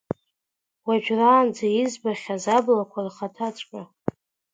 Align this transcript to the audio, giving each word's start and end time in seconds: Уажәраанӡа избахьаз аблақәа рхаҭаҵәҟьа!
Уажәраанӡа 0.87 1.67
избахьаз 1.81 2.43
аблақәа 2.57 2.99
рхаҭаҵәҟьа! 3.05 3.81